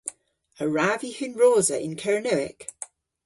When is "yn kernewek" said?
1.85-2.59